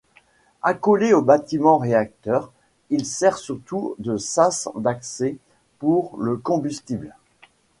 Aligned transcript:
Accolé 0.63 1.13
au 1.13 1.21
bâtiment 1.21 1.77
réacteur, 1.77 2.51
il 2.89 3.05
sert 3.05 3.37
surtout 3.37 3.93
de 3.99 4.17
sas 4.17 4.67
d'accès 4.75 5.37
pour 5.77 6.17
le 6.17 6.37
combustible. 6.37 7.13